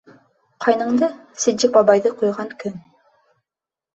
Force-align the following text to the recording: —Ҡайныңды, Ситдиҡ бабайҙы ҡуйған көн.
—Ҡайныңды, 0.63 1.09
Ситдиҡ 1.43 1.75
бабайҙы 1.77 2.11
ҡуйған 2.23 2.49
көн. 2.63 2.79